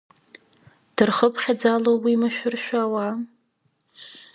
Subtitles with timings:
[0.95, 3.13] Дырхыԥхьаӡалоу уи машәыршәа ауаа?